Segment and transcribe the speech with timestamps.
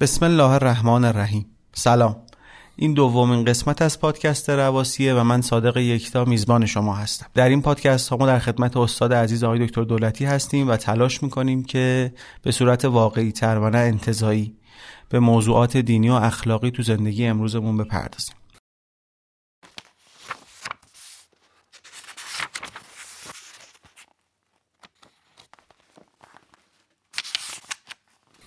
[0.00, 1.46] بسم الله الرحمن الرحیم.
[1.72, 2.16] سلام.
[2.76, 7.26] این دومین قسمت از پادکست رواسیه و من صادق یکتا میزبان شما هستم.
[7.34, 11.22] در این پادکست ها ما در خدمت استاد عزیز آقای دکتر دولتی هستیم و تلاش
[11.22, 14.56] می‌کنیم که به صورت واقعی تر و نه انتظایی
[15.08, 18.36] به موضوعات دینی و اخلاقی تو زندگی امروزمون بپردازیم.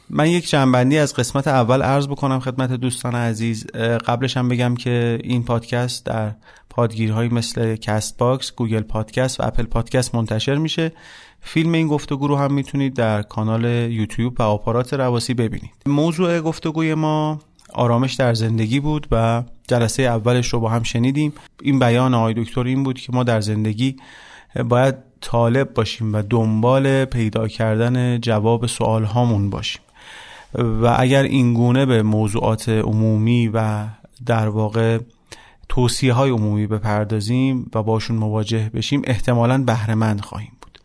[0.09, 3.67] من یک جمع‌بندی از قسمت اول عرض بکنم خدمت دوستان عزیز.
[4.05, 6.31] قبلش هم بگم که این پادکست در
[6.69, 10.91] پادگیرهایی مثل Castbox، Google Podcast و Apple Podcast منتشر میشه.
[11.41, 15.71] فیلم این گفتگو رو هم می‌تونید در کانال یوتیوب و آپارات رواسی ببینید.
[15.85, 17.39] موضوع گفتگوی ما
[17.73, 21.33] آرامش در زندگی بود و جلسه اولش رو با هم شنیدیم.
[21.61, 23.95] این بیان آقای دکتر این بود که ما در زندگی
[24.69, 29.81] باید طالب باشیم و دنبال پیدا کردن جواب سوال هامون باشیم.
[30.53, 33.85] و اگر این گونه به موضوعات عمومی و
[34.25, 34.99] در واقع
[35.69, 40.79] توصیه های عمومی بپردازیم و باشون مواجه بشیم احتمالا بهرهمند خواهیم بود.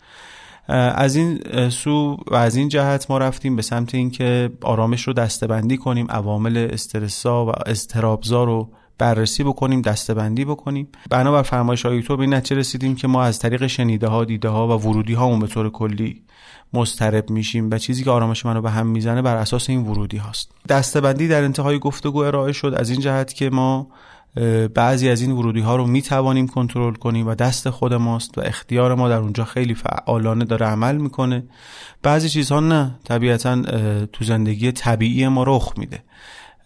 [0.77, 1.41] از این
[1.71, 6.69] سو و از این جهت ما رفتیم به سمت اینکه آرامش رو دستبندی کنیم عوامل
[6.73, 10.89] استرسا و استرابزا رو بررسی بکنیم دستبندی بکنیم.
[11.11, 14.79] بنابر فرمایش های تو به نتیجه رسیدیم که ما از طریق شنیده ها دیده ها
[14.79, 16.23] و ورودی هامون به طور کلی
[16.73, 20.53] مضطرب میشیم و چیزی که آرامش منو به هم می‌زنه بر اساس این ورودی هاست.
[20.69, 22.75] دستبندی در انتهای گفتگو ارائه شد.
[22.77, 23.89] از این جهت که ما
[24.75, 28.41] بعضی از این ورودی ها رو می توانیم کنترل کنیم و دست خود ماست و
[28.41, 31.45] اختیار ما در اونجا خیلی فعالانه داره عمل می‌کنه.
[32.03, 33.63] بعضی چیزها نه طبیعتا
[34.07, 36.03] تو زندگی طبیعی ما رخ میده.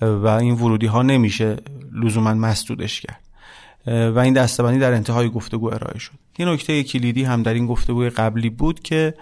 [0.00, 1.56] و این ورودی ها نمیشه
[1.92, 3.20] لزوما مسدودش کرد.
[3.86, 6.12] و این دستبندی در انتهای گفتگو ارائه شد.
[6.38, 9.14] یه نکته کلیدی هم در این گفتگوی قبلی بود که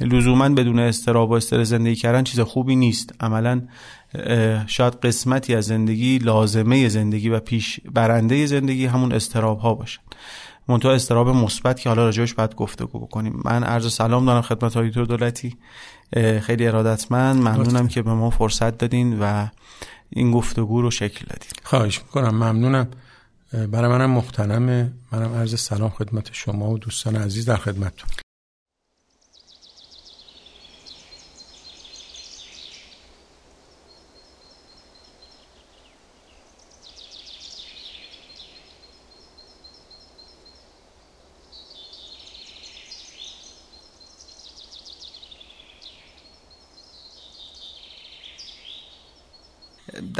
[0.00, 3.14] لزوما بدون استراب و استرس زندگی کردن چیز خوبی نیست.
[3.20, 3.62] عملا
[4.66, 10.02] شاید قسمتی از زندگی لازمه زندگی و پیش برنده زندگی همون استراب ها باشن.
[10.68, 13.40] منتها استراب مثبت که حالا راجعش باید گفتگو بکنیم.
[13.44, 15.56] من عرض سلام دارم خدمت های دولتی.
[16.40, 17.36] خیلی ارادتمند.
[17.36, 19.46] ممنونم که به ما فرصت دادین و
[20.10, 22.88] این گفتگو رو شکل دادین خواهش می‌کنم ممنونم.
[23.52, 28.10] برای منم مختنمه منم عرض سلام خدمت شما و دوستان عزیز در خدمتتون.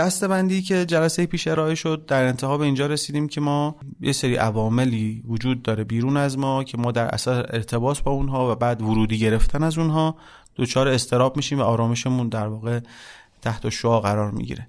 [0.01, 4.37] دستبندی که جلسه پیش ارائه شد در انتها به اینجا رسیدیم که ما یه سری
[4.37, 8.83] عواملی وجود داره بیرون از ما که ما در اثر ارتباط با اونها و بعد
[8.83, 10.17] ورودی گرفتن از اونها
[10.57, 12.81] دچار استراب میشیم و آرامشمون در واقع
[13.43, 14.69] تحت شعا قرار می‌گیره.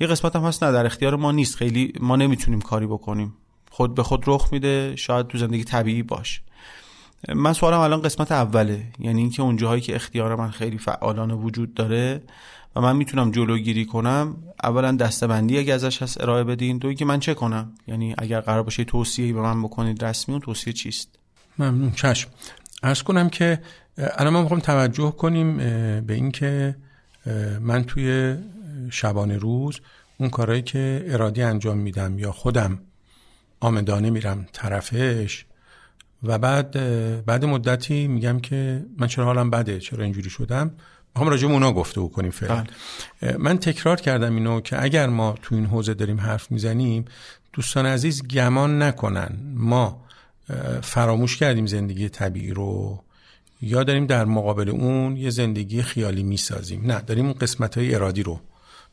[0.00, 1.56] یه قسمت هم هست نه در اختیار ما نیست.
[1.56, 3.36] خیلی ما نمی‌تونیم کاری بکنیم.
[3.70, 6.40] خود به خود رخ میده شاید تو زندگی طبیعی باشه
[7.34, 11.74] من سوالم الان قسمت اوله یعنی اینکه اون جاهایی که اختیار من خیلی فعالانه وجود
[11.74, 12.22] داره
[12.76, 16.78] و من می‌تونم جلوگیری کنم اولا دستبندی اگه ازش هست ارائه بدین.
[16.78, 20.40] دو که من چه کنم؟ یعنی اگر قرار باشه توصیه به من بکنید رسمی اون
[20.40, 21.18] توصیه چیست؟
[21.58, 21.90] ممنون.
[21.90, 22.30] چشم.
[22.82, 23.60] ارز کنم که
[23.98, 25.56] الان ما می‌خوام توجه کنیم
[26.00, 26.76] به اینکه
[27.60, 28.36] من توی
[28.90, 29.80] شبانه روز
[30.18, 32.78] اون کارهایی که ارادی انجام میدم یا خودم
[33.60, 35.46] آمدانه میرم طرفش
[36.22, 36.70] و بعد
[37.24, 40.70] بعد مدتی میگم که من چرا حالم بده؟ چرا اینجوری شدم؟
[41.16, 42.64] هم راجع به اونا گفته کنیم فعلا.
[43.22, 43.36] بله.
[43.36, 47.04] من تکرار کردم اینو که اگر ما تو این حوزه داریم حرف می‌زنیم
[47.52, 49.38] دوستان عزیز گمان نکنن.
[49.54, 50.04] ما
[50.82, 53.04] فراموش کردیم زندگی طبیعی رو.
[53.62, 56.86] یا داریم در مقابل اون یه زندگی خیالی می‌سازیم.
[56.86, 58.40] نه داریم اون قسمت های ارادی رو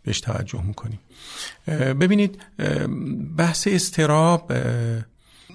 [0.03, 0.99] بهش توجه می‌کنیم.
[1.67, 2.41] ببینید
[3.37, 4.51] بحث استراب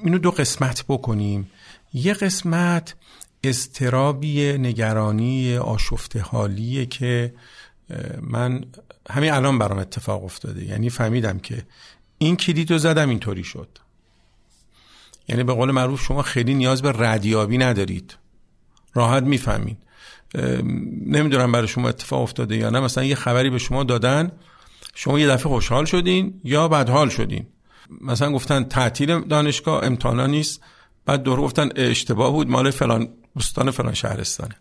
[0.04, 1.50] اینو دو قسمت بکنیم.
[1.94, 2.94] یه قسمت
[3.44, 7.34] استرابی نگرانی آشفته حالیه که
[8.20, 8.64] من
[9.10, 10.64] همین الان برام اتفاق افتاده.
[10.64, 11.62] یعنی فهمیدم که
[12.18, 13.68] این کلید رو زدم اینطوری شد.
[15.28, 18.16] یعنی به قول معروف شما خیلی نیاز به ردیابی ندارید.
[18.94, 19.78] راحت می‌فهمید.
[21.06, 22.80] نمی‌دونم برای شما اتفاق افتاده یا نه.
[22.80, 24.32] مثلا یه خبری به شما دادن
[24.94, 27.46] شما یه دفعه خوشحال شدین یا بدحال شدین.
[28.00, 30.60] مثلا گفتن تعطیل دانشگاه امتحانا نیست.
[31.06, 34.54] بعد دور گفتن اشتباه بود مال فلان بستان فلان شهرستانه.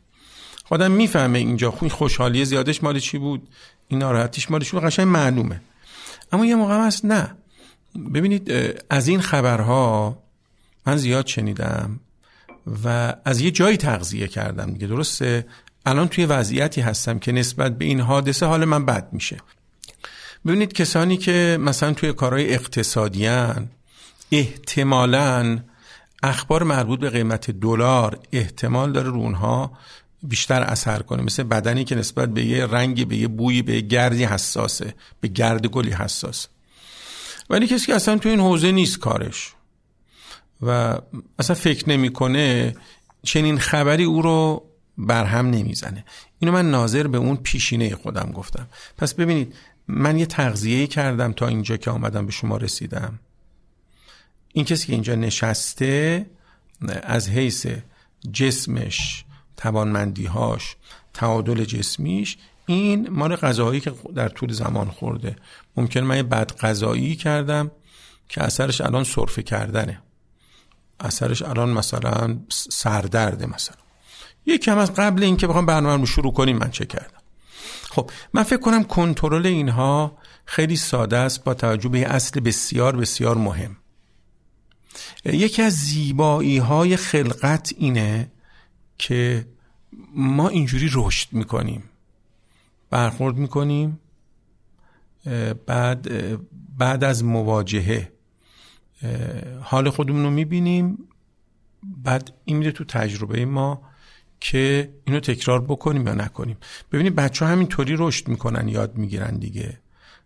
[0.65, 3.47] خودم می‌فهمه اینجا خوی خوشحالی زیادش مال چی بود
[3.88, 5.61] این ناراحتیش مال چی بود قشنگ معلومه.
[6.31, 7.35] اما یه موقع هست نه.
[8.13, 8.51] ببینید
[8.89, 10.17] از این خبرها
[10.85, 11.99] من زیاد شنیدم
[12.83, 15.45] و از یه جایی تغذیه کردم دیگه درسته؟
[15.85, 19.38] الان توی وضعیتی هستم که نسبت به این حادثه حال من بد میشه.
[20.45, 23.27] ببینید کسانی که مثلا توی کارهای اقتصادی
[24.31, 25.59] احتمالاً
[26.23, 29.71] اخبار مربوط به قیمت دلار احتمال داره رونها
[30.23, 31.23] بیشتر اثر کنه.
[31.23, 34.95] مثل بدنی که نسبت به یه رنگی به یه بویی به یه گردی حساسه.
[35.21, 36.47] به گرد گلی حساس
[37.50, 39.53] ولی کسی که اصلا تو این حوزه نیست کارش.
[40.62, 40.97] و
[41.39, 42.75] اصلا فکر نمی‌کنه
[43.24, 44.65] چنین خبری او رو
[44.97, 46.06] برهم نمی‌زنه.
[46.39, 48.67] اینو من ناظر به اون پیشینه خودم گفتم.
[48.97, 49.56] پس ببینید
[49.88, 53.19] من یه تغذیه کردم تا اینجا که آمدم به شما رسیدم.
[54.53, 56.25] این کسی که اینجا نشسته
[57.03, 57.68] از حیث
[58.33, 59.25] جسمش
[59.57, 60.75] توانمندیهاش
[61.13, 65.36] تعادل جسمیش این مال غذاهایی که در طول زمان خورده.
[65.77, 67.71] ممکن من یه بد غذایی کردم
[68.30, 70.01] که اثرش الان سرفه کردنه.
[71.00, 73.77] اثرش الان مثلا سردرده مثلا.
[74.45, 77.21] یه کم از قبل اینکه بخوام برنامه رو شروع کنیم من چه کردم؟
[77.89, 83.38] خب من فکر کنم کنترل اینها خیلی ساده است با توجه به اصل بسیار بسیار
[83.38, 83.77] مهم.
[85.25, 88.31] یکی از زیبایی های خلقت اینه
[88.97, 89.47] که
[90.15, 91.83] ما اینجوری رشد می‌کنیم.
[92.89, 93.99] برخورد می‌کنیم
[95.65, 96.07] بعد
[96.77, 98.11] بعد از مواجهه.
[99.61, 100.97] حال خودمون رو می‌بینیم
[102.03, 103.81] بعد این میده تو تجربه ما
[104.39, 106.57] که اینو تکرار بکنیم یا نکنیم.
[106.91, 109.79] ببینید بچه همینطوری رشد می‌کنن یاد می‌گیرن دیگه.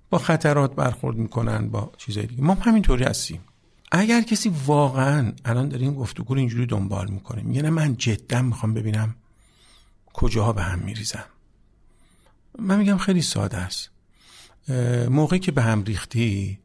[0.10, 2.44] با خطرات برخورد می‌کنن با چیزای دیگه.
[2.44, 3.40] ما همینطوری هستیم.
[4.00, 8.42] اگر کسی واقعا الان داره این گفتگو رو اینجوری دنبال می‌کنه میگه نه من جدا
[8.42, 9.16] می‌خوام ببینم
[10.14, 11.26] کجاها به هم میریزم.
[12.60, 13.90] من میگم خیلی ساده است.
[15.10, 16.60] موقعی که به هم ریختی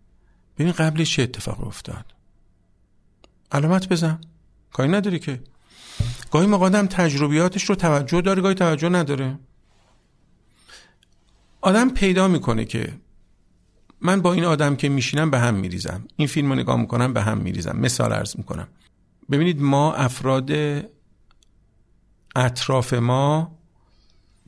[0.58, 2.04] ببین قبلش چه اتفاق افتاد.
[3.52, 4.20] علامت بزن.
[4.72, 5.40] کاری نداری که.
[6.30, 9.38] گاهی مقادم تجربیاتش رو توجه داره گاهی توجه نداره.
[11.60, 12.92] آدم پیدا می‌کنه که
[14.00, 16.04] من با این آدم که میشینم به هم میریزم.
[16.16, 17.76] این فیلم رو نگاه می‌کنم به هم میریزم.
[17.76, 18.68] مثال ارز می‌کنم.
[19.30, 20.50] ببینید ما افراد
[22.36, 23.58] اطراف ما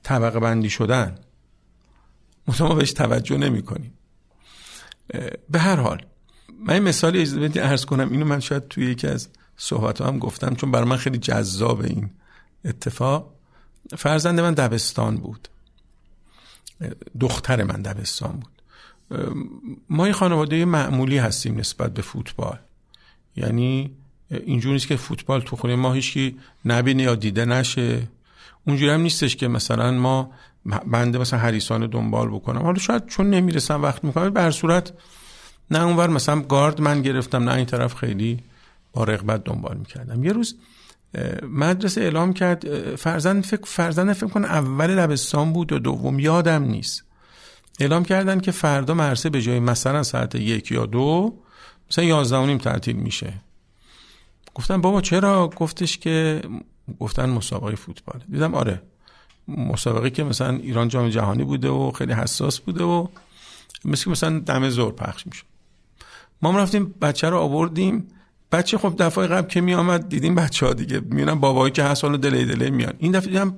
[0.03, 1.19] طبقه بندی شدن.
[2.61, 3.95] ما بهش توجه نمی کنیم
[5.51, 6.07] به هر حال
[6.61, 8.13] من این مثالی اجازه ارز کنم.
[8.13, 12.11] اینو من شاید توی یکی از صحبت هم گفتم چون برای من خیلی جذاب این
[12.65, 13.35] اتفاق.
[13.97, 15.49] فرزند من دبستان بود.
[17.21, 18.62] دختر من دبستان بود.
[19.91, 22.59] ما یه خانواده معمولی هستیم نسبت به فوتبال.
[23.37, 23.91] یعنی
[24.31, 28.09] اینجوری نیست که فوتبال تو خونه ما هیچکی نبینه یا دیده نشه.
[28.67, 30.31] اونجوری هم نیستش که مثلا ما
[30.87, 32.63] بنده مثلا هریسان دنبال بکنم.
[32.63, 34.93] حالا شاید چون نمی‌رسم وقت می‌کنم به صورت
[35.71, 38.41] نه اونور مثلا گارد من گرفتم نه این طرف خیلی
[38.93, 40.25] با رغبت دنبال می‌کردم.
[40.25, 40.57] یه روز
[41.43, 47.05] مدرسه اعلام کرد فرزند فکر فرزند فکر کنه اول لبستان بود و دوم یادم نیست.
[47.81, 51.35] اعلام کردن که فردا مرسه به جای مثلا ساعت یک یا دو
[51.91, 53.33] مثلا یازده و نیم تعطیل میشه.
[54.55, 56.43] گفتم بابا چرا؟ گفتش که
[57.01, 58.21] گفتن مسابقه فوتبال.
[58.31, 58.83] دیدم آره
[59.49, 63.07] مسابقه که مثلا ایران جام جهانی بوده و خیلی حساس بوده و
[63.85, 65.45] مثل مثلا دم زور پخش میشه
[66.43, 68.09] ما رفتیم بچه رو آوردیم.
[68.53, 71.01] بچه خب دفعه قبل که می آمد دیدیم بچه ها دیگه.
[71.01, 72.95] میونن بابایی که هست حالا دلی دلی میان.
[72.99, 73.57] این دفعه دیدم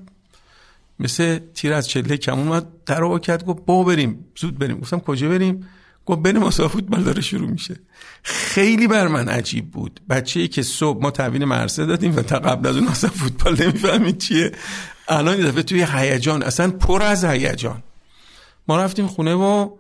[0.99, 4.79] مثل تیر از چله کمون اومد در کرد گفت با بریم زود بریم.
[4.81, 5.69] گفتم کجا بریم؟
[6.07, 7.77] گفت بریم مسابقه فوتبال داره شروع میشه.
[8.23, 10.01] خیلی بر من عجیب بود.
[10.11, 13.63] بچه ای که صبح ما تحویل مرسه دادیم و تا قبل از اون اصلا فوتبال
[13.63, 14.53] نمی‌فهمید چیه.
[15.09, 17.83] الان دفعه توی هیجان اصلا پر از هیجان.
[18.69, 19.71] ما رفتیم خونه و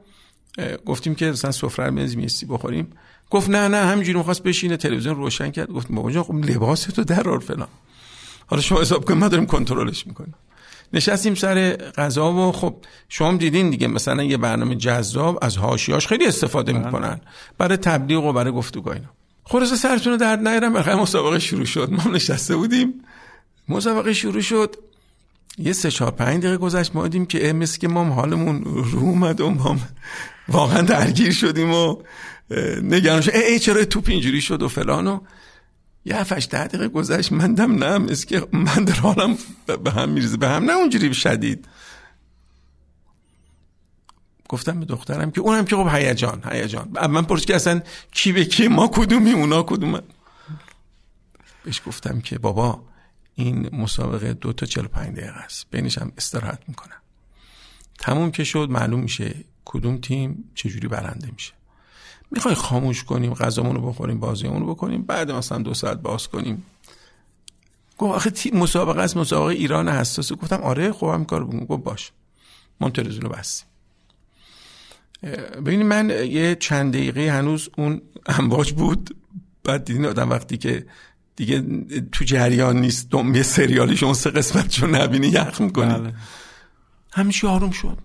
[0.86, 2.90] گفتیم که مثلا سفره میز میستی بخوریم.
[3.30, 4.76] گفت نه نه همینجوری می‌خواست بشینه.
[4.76, 5.70] تلویزیون روشن کرد.
[5.70, 7.68] گفت بابا جان خب لباس تو درار فلان.
[8.46, 10.34] حالا شما حساب کن ما داریم کنترلش می‌کنیم.
[10.94, 12.76] نشستیم سر غذا و خب
[13.08, 16.84] شما دیدین دیگه مثلا یه برنامه جذاب از هاشیاش خیلی استفاده بله.
[16.84, 17.20] می‌کنن
[17.58, 19.10] برای تبلیغ و برای گفتگو اینا.
[19.44, 21.90] خلاص سرتون رو درد نیارم بخیر مسابقه شروع شد.
[21.90, 22.94] ما نشسته بودیم.
[23.68, 24.76] مسابقه شروع شد.
[25.58, 29.40] یه سه چهار پنج دقیقه گذشت ما دیدیم که مثل که ما حالمون رو اومد
[29.40, 29.76] و ما
[30.48, 31.96] واقعا درگیر شدیم و
[32.82, 33.34] نگران شد.
[33.34, 35.20] ای, ای چرا توپ اینجوری شد و فلان و
[36.04, 39.38] یه هفتش ده دقیقه گذشت من دم نه مثل که من در حالم
[39.84, 40.36] به هم میریزه.
[40.36, 41.68] به هم نه اونجوری شدید.
[44.48, 46.88] گفتم به دخترم که اونم که خب هیجان هیجان.
[47.10, 47.82] من پرس که اصلا
[48.12, 50.00] کی به کی ما کدومی اونا کدوم؟
[51.64, 52.82] بهش گفتم که بابا
[53.34, 55.66] این مسابقه دو تا چل پنج دقیقه است.
[55.70, 56.96] بینش هم استراحت می‌کنم.
[57.98, 59.34] تموم که شد معلوم میشه
[59.64, 61.52] کدوم تیم چجوری برنده میشه.
[62.34, 66.62] می‌خوای خاموش کنیم غذامونو بخوریم بازیمونو بکنیم بعد مثلا دو ساعت باز کنیم.
[67.98, 72.12] گفت آخه مسابقه است مسابقه ایران حساسه گفتم آره خب هم کار بگم گفت باش.
[72.80, 73.66] ما تلویزیون رو بستیم
[75.66, 79.16] ببینید من یه چند دقیقه هنوز اون امواج بود.
[79.64, 80.86] بعد دیدین آدم وقتی که
[81.36, 81.64] دیگه
[82.12, 86.14] تو جریان نیست دوم یه سریالی شما سه قسمت نبینی یخ می‌کنی بله.
[87.12, 87.98] همیشه آروم شد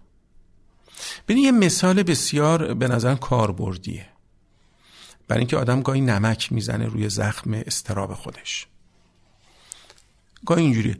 [1.27, 4.05] ببین یه مثال بسیار به نظر کاربردیه.
[5.29, 8.67] برای اینکه آدم گاهی نمک می‌زنه روی زخم استراب خودش.
[10.45, 10.95] گاهی اینجوری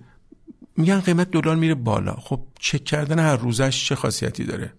[0.78, 2.14] میگن قیمت دلار میره بالا.
[2.14, 4.74] خب چک کردن هر روزش چه خاصیتی داره؟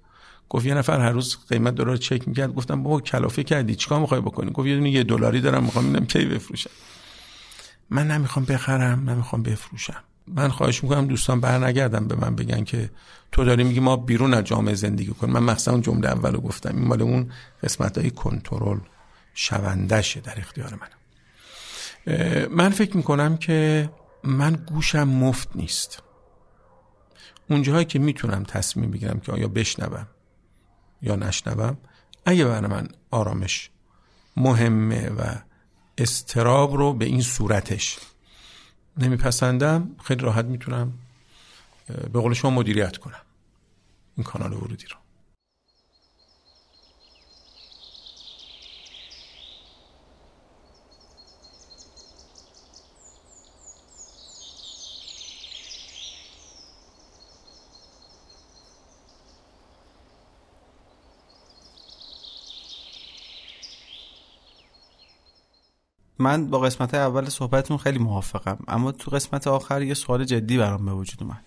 [0.49, 2.55] گفت یه نفر هر روز قیمت دلار چک می‌کرد.
[2.55, 3.75] گفتم بابا کلافه کردی.
[3.75, 5.65] چیکار می‌خوای بکنی؟ گفت یه یه دلاری دارم.
[5.65, 6.71] می‌خوام اینم کی بفروشم
[7.91, 9.11] من نمی‌خوام بخرم.
[9.11, 10.03] نمی‌خوام بفروشم.
[10.27, 12.91] من خواهش می‌کنم دوستان برنگردم به من بگن که
[13.33, 15.33] تو داری میگی ما بیرون از جامعه زندگی کنیم.
[15.33, 16.77] من مخصوصا اون جمله اولو گفتم.
[16.77, 17.31] این مال اون
[17.63, 18.79] قسمت کنترل.
[19.41, 20.89] شوندشه در اختیار من
[22.51, 23.91] من فکر می‌کنم که
[24.25, 26.03] من گوشم مفت نیست.
[27.51, 30.07] اونجاهایی که می‌تونم تصمیم بگیرم که آیا بشنوم
[31.03, 31.79] یا نشنوم
[32.25, 33.71] اگه برای من آرامش
[34.37, 35.35] مهمه و
[35.99, 37.99] استراب رو به این صورتش
[38.97, 40.93] نمیپسندم خیلی راحت می‌تونم
[42.13, 43.23] به قول شما مدیریت کنم
[44.17, 45.00] این کانال ورودی رو.
[66.21, 70.87] من با قسمت اول صحبتتون خیلی موافقم اما تو قسمت آخر یه سوال جدی برام
[70.87, 71.41] به وجود اومد.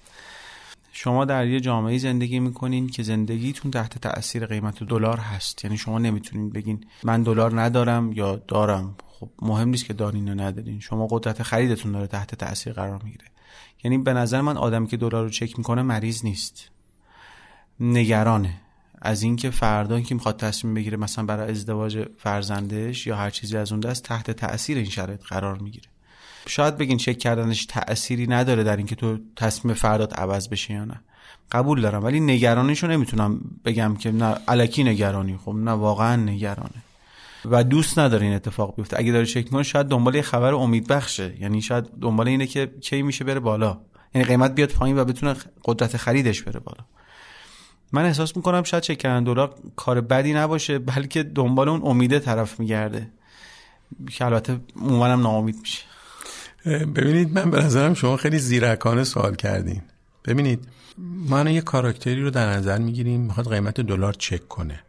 [0.91, 5.65] شما در یه جامعه زندگی می‌کنین که زندگیتون تحت تاثیر قیمت دلار هست.
[5.65, 8.95] یعنی شما نمی‌تونین بگین من دلار ندارم یا دارم.
[9.07, 10.79] خب مهم نیست که دارین یا ندارین.
[10.79, 13.25] شما قدرت خریدتون داره تحت تاثیر قرار می‌گیره.
[13.83, 16.69] یعنی به نظر من آدمی که دلار رو چک می‌کنه مریض نیست.
[17.79, 18.61] نگرانه.
[19.05, 23.71] از اینکه فردا که می‌خواد تصمیم بگیره مثلا برای ازدواج فرزندش یا هر چیزی از
[23.71, 25.89] اون دست تحت تاثیر این شرایط قرار می‌گیره.
[26.47, 31.01] شاید بگین چک کردنش تأثیری نداره در اینکه تو تصمیم فردات عوض بشه یا نه.
[31.51, 36.83] قبول دارم ولی نگرانیشو نمی‌تونم بگم که نه علکی نگرانی خب نه واقعا نگرانه.
[37.45, 38.99] و دوست نداره این اتفاق بیفته.
[38.99, 42.71] اگه داره چک کنه شاید دنبال یه خبر امید بخشه یعنی شاید دنبال اینه که
[42.81, 43.81] کی میشه بره بالا.
[44.15, 46.85] یعنی قیمت بیاد پایین و بتونه قدرت خریدش بره بالا.
[47.93, 52.59] من احساس می‌کنم شاید چک کردن دلار کار بدی نباشه بلکه دنبال اون امیده طرف
[52.59, 53.07] میگرده.
[54.11, 55.83] که البته عموما ناامید میشه.
[56.65, 59.81] ببینید من به نظرم شما خیلی زیرکانه سوال کردین.
[60.25, 64.79] ببینید ما یه کاراکتری رو در نظر می‌گیریم می‌خواد قیمت دلار چک کنه.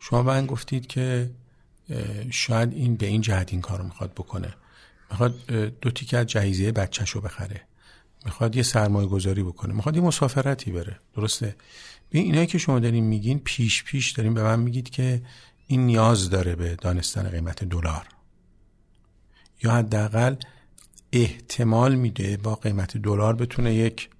[0.00, 1.30] شما من گفتید که
[2.30, 4.54] شاید این به این جهت این کار رو می‌خواد بکنه.
[5.10, 5.46] می‌خواد
[5.80, 7.60] دو تیکه از جهیزیه بچهش بخره.
[8.24, 9.74] می‌خواد یه سرمایه گذاری بکنه.
[9.74, 10.98] می‌خواد یه مسافرتی بره.
[11.16, 11.56] درسته؟
[12.10, 15.22] به اینایی که شما دارین میگین پیش پیش دارین به من میگید که
[15.66, 18.06] این نیاز داره به دانستن قیمت دلار.
[19.62, 20.34] یا حداقل
[21.12, 24.10] احتمال میده با قیمت دلار بتونه یک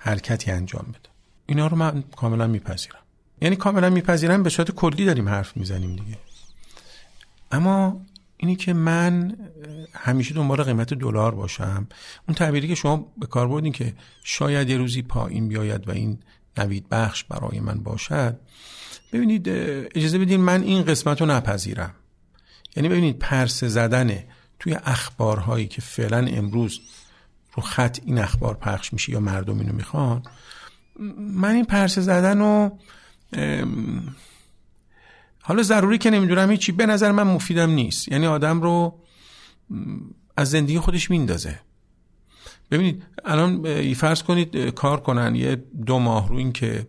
[0.00, 1.08] حرکتی انجام بده.
[1.46, 2.98] اینا رو من کاملا میپذیرم.
[3.40, 6.18] یعنی کاملا میپذیرم به صورت کلی داریم حرف می‌زنیم دیگه.
[7.52, 8.00] اما
[8.36, 9.36] اینی که من
[9.92, 11.86] همیشه دنبال قیمت دلار باشم
[12.28, 16.18] اون تعبیری که شما به کار بردین که شاید یه روزی پایین بیاید و این
[16.58, 18.40] نوید بخش برای من باشد
[19.12, 19.48] ببینید
[19.94, 21.94] اجازه بدین من این قسمت رو نپذیرم.
[22.76, 24.18] یعنی ببینید پرس زدن
[24.58, 26.80] توی اخبارهایی که فعلا امروز
[27.54, 30.22] رو خط این اخبار پخش میشه یا مردم اینو می‌خوان
[31.18, 32.78] من این پرسه زدن رو
[35.40, 38.08] حالا ضروری که نمی‌دونم هیچی به نظر من مفیدم نیست.
[38.08, 39.00] یعنی آدم رو
[40.36, 41.60] از زندگی خودش میندازه.
[42.70, 45.56] ببینید الان فرض کنید کار کنن یه
[45.86, 46.86] دو ماه رو این که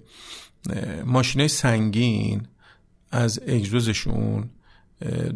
[1.05, 2.47] ماشینه سنگین
[3.11, 4.49] از اگزوزشون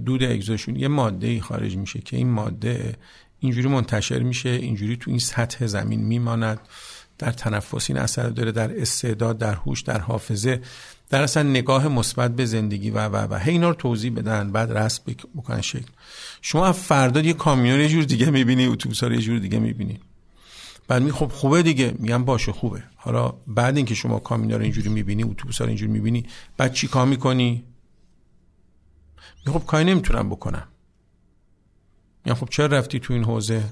[0.05, 2.95] دود اگزوزشون یه ماده خارج میشه که این ماده
[3.39, 6.60] اینجوری منتشر میشه اینجوری تو این سطح زمین میماند
[7.17, 10.62] در تنفس این اثر داره در استعداد در هوش در حافظه
[11.10, 13.38] در اصلا نگاه مثبت به زندگی و و و.
[13.38, 15.03] هی اینا رو توضیح بدن بعد رسم
[15.36, 15.91] بکنن شکل.
[16.41, 20.00] شما فردا یه کامیون یه جور دیگه می‌بینی اتوبوس یه جور دیگه می‌بینی.
[20.88, 21.96] بعد می خب خوبه دیگه.
[22.00, 22.84] میگم باشه خوبه.
[22.96, 26.26] حالا بعد اینکه شما کامینا رو اینجوری می‌بینی اتوبوس رو اینجوری می‌بینی
[26.58, 27.64] بعد چی کار می‌کنی؟
[29.46, 30.68] می خب کاری نمی‌تونم بکنم.
[32.26, 33.64] یا خب چرا رفتی تو این حوزه؟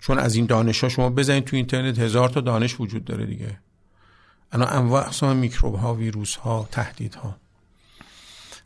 [0.00, 3.58] چون از این دانش ها شما بزنید تو اینترنت هزار تا دانش وجود داره دیگه.
[4.52, 7.36] انا انواع اقسام میکروب ها ویروس ها تهدید ها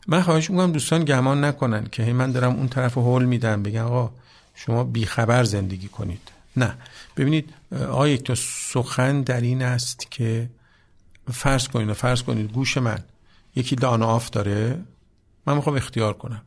[0.07, 3.63] من خواهش می‌کنم دوستان گمان نکنن که من دارم اون طرف هول میدم.
[3.63, 4.11] بگم آقا
[4.55, 6.31] شما بیخبر زندگی کنید.
[6.57, 6.77] نه.
[7.17, 10.49] ببینید آقای یک تا سخن در این است که
[11.31, 12.99] فرض کنید و فرض کنید گوش من.
[13.55, 14.79] یکی on off داره
[15.45, 16.41] من می‌خوام اختیار کنم.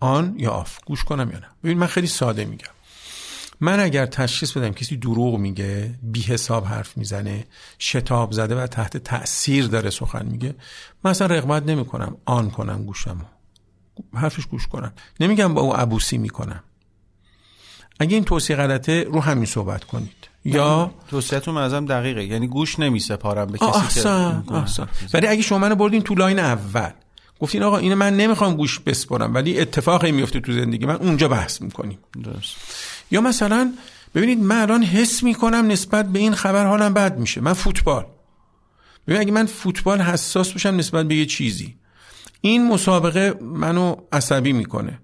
[0.00, 2.72] on یا off؟ گوش کنم یا نه؟ ببین من خیلی ساده میگم.
[3.60, 7.46] من اگر تشخیص بدم کسی دروغ میگه بی حساب حرف می‌زنه
[7.78, 10.54] شتاب زده و تحت تاثیر داره سخن میگه
[11.04, 13.24] من اصلا رغبت نمی‌کنم آن کنم گوشمو.
[14.14, 14.92] حرفش گوش کنم.
[15.20, 16.62] نمیگم با او عبوسی می‌کنم.
[18.00, 20.12] اگه این توصیه غلطه رو همین صحبت کنید.
[20.44, 22.24] یا توصیهتون ازم دقیقه.
[22.24, 26.90] یعنی گوش نمیسپارم به کسی که ولی اگه شما منو بردین تو لاین اول
[27.40, 31.62] گفتین آقا اینو من نمی‌خوام گوش بسپرم ولی اتفاقی میفته تو زندگی من اونجا بحث
[31.62, 31.98] می‌کنیم.
[32.24, 32.56] درست.
[33.10, 33.72] یا مثلا
[34.14, 37.40] ببینید من الان حس می‌کنم نسبت به این خبر حالم بد میشه.
[37.40, 38.06] من فوتبال.
[39.08, 41.76] ببین اگه من فوتبال حساس باشم نسبت به یه چیزی.
[42.40, 44.98] این مسابقه منو عصبی می‌کنه.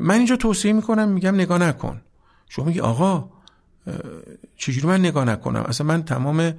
[0.00, 2.00] من اینجا توصیه می‌کنم میگم نگاه نکن.
[2.48, 3.28] شما میگی آقا
[4.56, 6.54] چجوری من نگاه نکنم؟ اصلا من تمام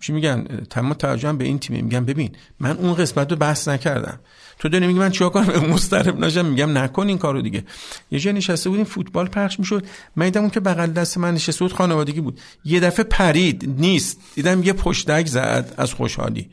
[0.00, 4.20] چی میگن تمام توجهم به این تیم میگم ببین من اون قسمت رو بحث نکردم.
[4.58, 6.46] تو داری میگی من چیکار کنم؟ مسترب نشم.
[6.46, 7.64] میگم نکن این کارو دیگه.
[8.10, 9.86] یه جا نشسته بودیم فوتبال پخش می‌شد.
[10.16, 12.40] من دیدم اون که بغل دست من نشسته بود خانوادگی بود.
[12.64, 14.20] یه دفعه پرید نیست.
[14.34, 16.50] دیدم یه پشتک زد از خوشحالی.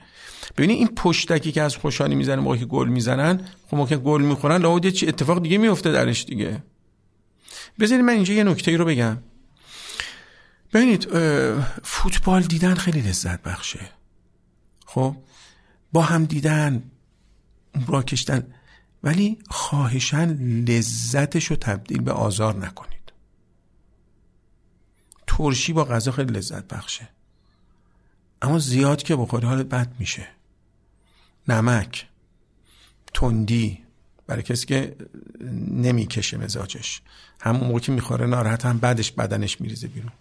[0.57, 4.61] ببینید این پشتکی که از خوشحالی می‌زنه موقعی که گل می‌زنن خب موقع گل می‌خورن
[4.61, 6.63] لابد چی اتفاق دیگه میفته درش دیگه.
[7.79, 9.17] بذارید من اینجا یه نکته ای رو بگم.
[10.73, 11.07] ببینید
[11.83, 13.79] فوتبال دیدن خیلی لذت بخشه.
[14.85, 15.15] خب
[15.93, 16.83] با هم دیدن
[17.87, 18.47] را کشتن
[19.03, 20.33] ولی خواهشن
[20.67, 23.11] لذتش رو تبدیل به آزار نکنید.
[25.27, 27.09] ترشی با غذا خیلی لذت بخشه.
[28.41, 30.27] اما زیاد که بخوری حالت بد میشه.
[31.47, 32.07] نمک
[33.13, 33.79] تندی
[34.27, 34.95] برای کسی که
[35.71, 37.01] نمی‌کشه مزاجش.
[37.39, 40.11] همون موقع که می‌خوره ناراحت هم بعدش بدنش میریزه بیرون.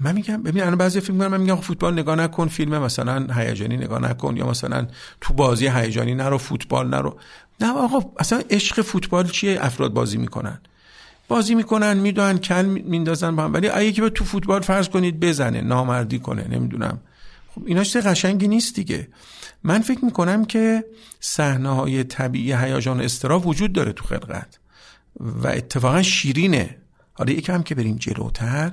[0.00, 4.02] من میگم ببین الان بعضی فیلم من میگم فوتبال نگاه نکن فیلم مثلا هیجانی نگاه
[4.02, 4.86] نکن یا مثلا
[5.20, 7.18] تو بازی هیجانی نرو فوتبال نرو.
[7.60, 10.60] نه آقا اصلا عشق فوتبال چیه؟ افراد بازی می‌کنن.
[11.28, 13.54] بازی می‌کنن می‌دونن کل میندازن با هم.
[13.54, 17.00] ولی اگه که تو فوتبال فرض کنید بزنه نامردی کنه نمی‌دونم.
[17.58, 19.08] خب ایناش قشنگی نیست دیگه.
[19.62, 20.84] من فکر می‌کنم که
[21.20, 24.58] صحنه های طبیعی هیجان استرا وجود داره تو خلقت
[25.20, 26.76] و اتفاقا شیرینه.
[27.12, 28.72] حالا یکم که بریم جلوتر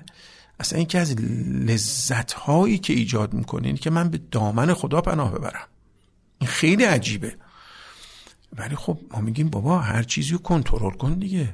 [0.59, 1.15] اصلا یکی از
[1.49, 5.67] لذت هایی که ایجاد می‌کنه اینه که من به دامن خدا پناه ببرم.
[6.39, 7.35] این خیلی عجیبه.
[8.57, 11.53] ولی خب ما میگیم بابا هر چیزی رو کنترل کن دیگه.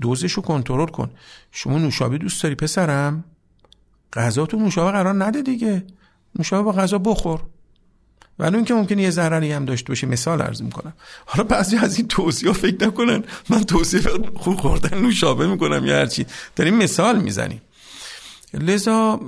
[0.00, 1.10] دوزش رو کنترل کن.
[1.52, 3.24] شما نوشابه دوست داری پسرم؟
[4.12, 5.84] غذا تو نوشابه قرار نده دیگه.
[6.38, 7.40] نوشابه با غذا بخور.
[8.38, 10.94] ولی اون که ممکنه یه ضرری هم داشته باشه مثال عرض می‌کنم.
[11.26, 13.24] حالا بعضی از این توصیه فکر نکنن.
[13.50, 14.00] من توصیه
[14.36, 17.60] خوب خوردن نوشابه می‌کنم یا هرچی داریم مثال می‌زنیم.
[18.54, 19.20] لذا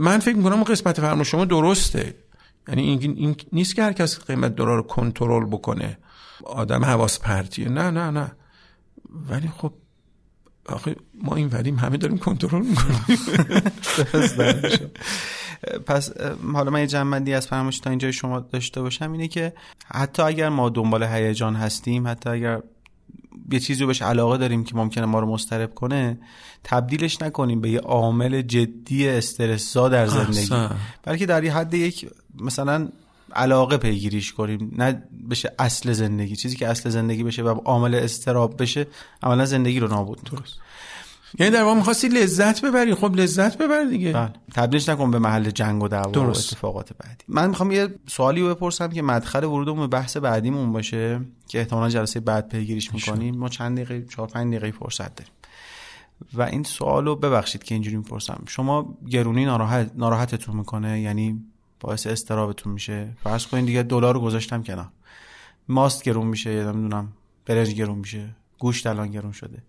[0.00, 2.14] من فکر می‌کنم قسمت فرما شما درسته.
[2.68, 2.82] یعنی
[3.16, 5.98] این, نیست که هر کس قیمت دلار رو کنترل بکنه.
[6.44, 7.68] آدم حواس پرتیه.
[7.68, 8.32] نه نه نه.
[9.30, 9.72] ولی خب
[10.66, 13.00] آخه ما این وریم همه داریم کنترل می‌کنیم.
[15.86, 16.12] پس
[16.52, 19.52] حالا من یه جنبندی از فرمایش تا اینجا شما داشته باشم اینه که
[19.86, 22.62] حتی اگر ما دنبال هیجان هستیم حتی اگر
[23.52, 26.18] یه چیزی رو بهش علاقه داریم که ممکنه ما رو مسترب کنه
[26.64, 30.74] تبدیلش نکنیم به یه عامل جدی استرسا در زندگی.
[31.02, 32.88] بلکه در حد یک مثلا
[33.32, 34.74] علاقه پیگیریش کنیم.
[34.78, 36.36] نه بشه اصل زندگی.
[36.36, 38.86] چیزی که اصل زندگی بشه و عامل استراب بشه
[39.22, 40.63] عملا زندگی رو نابود درست.
[41.38, 42.94] یعنی در واقع می‌خواستی لذت ببری.
[42.94, 44.12] خب لذت ببر دیگه.
[44.12, 44.32] بله.
[44.54, 47.24] تبدیلش نکن به محل جنگ و دعوا و اتفاقات بعدی.
[47.28, 51.88] من می‌خوام یه سوالی رو بپرسم که مدخل ورودمون به بحث بعدیمون باشه که احتمالا
[51.88, 53.36] جلسه بعد پیگیریش می‌کنیم.
[53.36, 55.32] ما چند دقیقه 4 5 دقیقه فرصت داریم.
[56.34, 58.42] و این سوالو ببخشید که اینجوری می‌پرسم.
[58.46, 61.44] شما گرونی ناراحت ناراحتتون می‌کنه؟ یعنی
[61.80, 64.88] باعث استرابتون میشه؟ فرض کنید دیگه دلار رو گذاشتم کنار.
[65.68, 67.12] ماست گرون میشه یا نمی‌دونم
[67.46, 69.62] برنج گرون میشه گوشت الان گرون شده.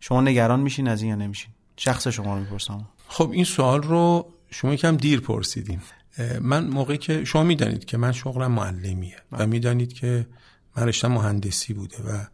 [0.00, 2.88] شما نگران میشین از این یا نمیشین؟ شخص شما رو می‌پرسم.
[3.08, 5.80] خب این سوال رو شما یکم دیر پرسیدین.
[6.40, 9.46] من موقعی که شما می‌دانید که من شغلم معلمیه و بله.
[9.46, 10.26] می‌دانید که
[10.76, 12.24] من رشتم مهندسی بوده و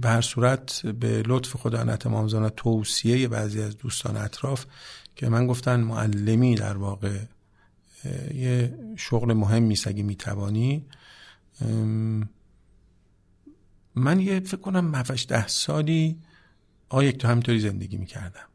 [0.00, 4.64] به هر صورت به لطف خدا نتمام توصیه بعضی از دوستان اطراف
[5.16, 7.18] که من گفتن معلمی در واقع
[8.34, 10.86] یه شغل مهم است اگه می‌توانی.
[13.94, 16.18] من یه فکر کنم مفش ده سالی
[16.92, 18.46] یک تو همینطوری زندگی می‌کردم.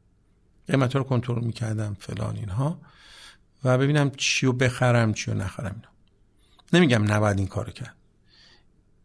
[0.67, 2.81] قیمت رو کنترل می‌کردم فلان اینها.
[3.63, 5.89] و ببینم چی رو بخرم چی رو نخرم اینا.
[6.73, 7.95] نمیگم نباید این کارو کرد.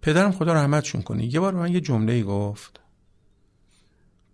[0.03, 1.35] پدرم خدا رحمتشون کنه.
[1.35, 2.81] یه بار من یه جمله ای گفت.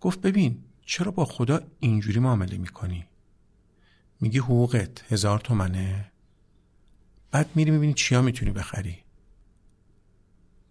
[0.01, 3.07] گفت ببین چرا با خدا اینجوری معامله می‌کنی؟
[4.21, 6.13] میگی حقوقت هزار تومنه.
[7.31, 8.99] بعد میری می‌بینی چیا می‌تونی بخری.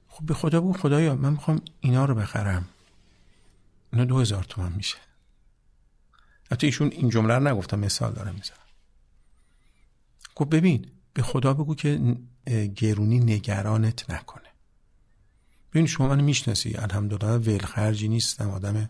[0.08, 2.68] خب به خدا بگو خدایا من می‌خوام اینا رو بخرم.
[3.94, 4.98] اینا دو هزار تومن میشه.
[6.52, 8.58] حتی ایشون این جمله رو نگفتم مثال دارم می‌زنم.
[10.36, 12.18] خب ببین به خدا بگو که
[12.76, 14.50] گرونی نگرانت نکنه.
[15.72, 16.76] ببین شما منو می‌شناسی.
[16.76, 18.90] الحمدلله ولخرجی نیستم آدم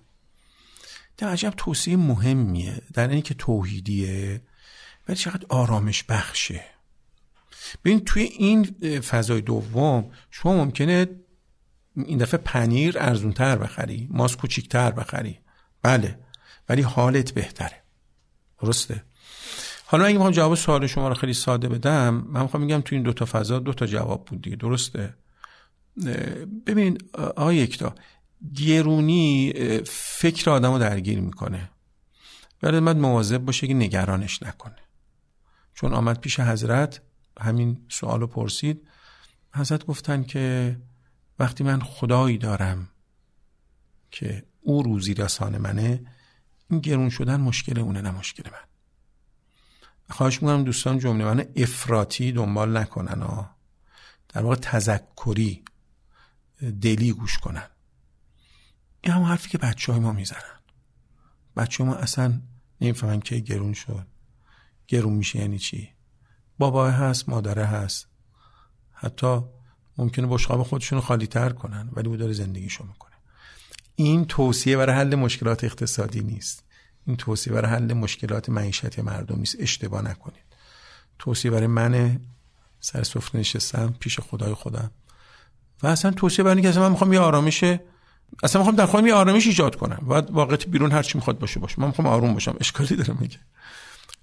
[1.18, 2.82] در عجب توصیه مهمیه.
[2.94, 4.42] در اینی که توحیدیه
[5.08, 6.66] ولی چقدر آرامش بخشه.
[7.86, 8.64] ببین توی این
[9.00, 11.08] فضای دوم شما ممکنه
[11.96, 15.40] این دفعه پنیر ارزونتر بخری ماست کوچیکتر بخری.
[15.82, 16.20] بله
[16.70, 17.82] ولی حالت بهتره.
[18.62, 19.04] درسته؟
[19.86, 23.04] حالا اگه می‌خوام جواب سوال شما رو خیلی ساده بدم من می‌خوام میگم تو این
[23.04, 24.56] دوتا فضا دوتا جواب بود دیگه.
[24.56, 25.16] درسته؟
[26.66, 26.98] ببین
[27.36, 27.96] آقای یکتا
[28.56, 29.54] گرونی
[29.86, 31.70] فکر آدم رو درگیر می‌کنه.
[32.64, 34.76] ولی من مواظب باشه که نگرانش نکنه.
[35.74, 37.02] چون آمد پیش حضرت
[37.40, 38.88] همین سوال پرسید.
[39.54, 40.78] حضرت گفتن که
[41.42, 42.90] وقتی من خدایی دارم
[44.12, 46.06] که او روزی رسان منه
[46.70, 48.68] این گرون شدن مشکل اونه نه مشکل من.
[50.10, 53.56] خواهش می‌کنم دوستان جمله من افراطی دنبال نکنن ها.
[54.30, 55.64] در واقع تذکری
[56.82, 57.70] دلی گوش کنن.
[59.02, 60.60] این هم حرفی که بچه های ما می‌زنن.
[61.58, 62.42] بچه ما اصلا
[62.82, 64.08] نمی‌فهمن که گرون شد.
[64.88, 65.90] گرون میشه یعنی چی؟
[66.58, 68.08] بابا هست مادره هست.
[68.92, 69.42] حتی
[69.98, 73.12] ممکنه بشقاب خودشون رو خالی تر کنن ولی او داره زندگیشو می‌کنه.
[73.96, 76.64] این توصیه برای حل مشکلات اقتصادی نیست.
[77.08, 79.56] این توصیه برای حل مشکلات معیشتی مردم نیست.
[79.60, 80.44] اشتباه نکنید.
[81.20, 82.20] توصیه برای من
[82.80, 84.92] سر سفره نشستم پیش خدای خودم.
[85.84, 87.64] و اصلا توصیه برای اینکه من می‌خوام یه آرامش
[88.44, 90.06] اصلا می‌خوام در خودم یه آرامش ایجاد کنم.
[90.08, 91.76] و واقعیت بیرون هر چی می‌خواد باشه باشه.
[91.80, 92.56] من می‌خوام آروم باشم.
[92.60, 93.40] اشکالی داره میگه.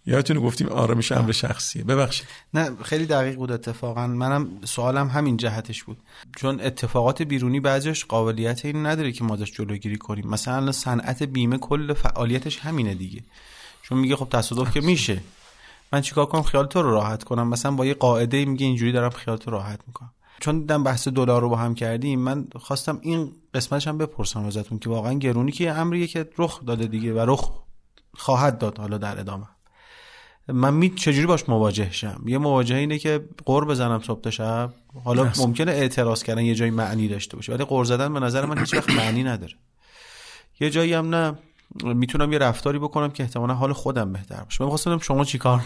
[0.08, 1.84] یادتونه گفتیم آرامش امر شخصیه.
[1.84, 2.26] ببخشید.
[2.54, 4.06] نه خیلی دقیق بود اتفاقا.
[4.06, 5.98] منم سوالم همین جهتش بود.
[6.36, 10.26] چون اتفاقات بیرونی بعضیش قابلیت این نداره که ما ازش جلوگیری کنیم.
[10.28, 13.22] مثلا صنعت بیمه کل فعالیتش همینه دیگه.
[13.82, 15.20] چون میگه خب تصادف که میشه.
[15.92, 17.48] من چیکار کنم؟ خیال تو رو راحت کنم.
[17.48, 20.10] مثلا با یه قاعده میگه اینجوری دارم خیال تو راحت می‌کنم.
[20.40, 22.20] چون دیدم بحث دلار رو با هم کردیم.
[22.20, 26.86] من خواستم این قسمتش هم بپرسم ازتون که واقعا گرونی که امریه که رخ داده
[26.86, 27.50] دیگه و رخ
[28.14, 29.46] خواهد داد حالا در ادامه.
[30.48, 34.74] من می چجوری باش مواجه شم؟ یه مواجهه اینه که قور بزنم صبح تا شب.
[35.04, 38.58] حالا ممکنه اعتراض کردن یه جایی معنی داشته باشه ولی قور زدن به نظر من
[38.58, 39.54] هیچ وقت معنی نداره.
[40.60, 41.38] یه جایی هم نه.
[41.84, 44.64] می‌تونم یه رفتاری بکنم که احتمالا حال خودم بهتر باشه.
[44.64, 45.64] من خواستم شما چیکار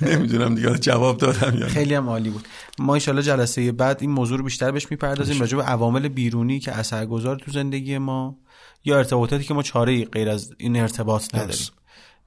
[0.00, 2.48] نمی‌دونم دیگه جواب دادم یا خیلی هم عالی بود.
[2.78, 6.72] ما ان جلسه بعد این موضوع رو بیشتر بهش می‌پردازیم راجع به عوامل بیرونی که
[6.72, 8.36] اثرگذار تو زندگی ما
[8.84, 11.66] یا ارتباطاتی که ما چاره غیر از این ارتباط نداریم.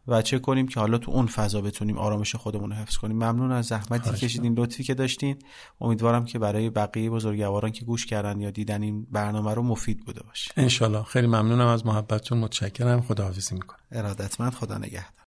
[0.07, 3.15] و چه کنیم که حالا تو اون فضا بتونیم آرامش خودمون رو حفظ کنیم.
[3.15, 5.37] ممنون از زحمتی کشیدین لطفی که داشتین.
[5.81, 10.23] امیدوارم که برای بقیه بزرگواران که گوش کردن یا دیدن این برنامه رو مفید بوده
[10.23, 10.51] باشه.
[10.57, 11.03] انشالله.
[11.03, 12.37] خیلی ممنونم از محبتتون.
[12.37, 13.01] متشکرم.
[13.01, 13.79] خداحافظی می‌کنم.
[13.91, 14.53] ارادتمند.
[14.53, 15.24] خدا نگهدار.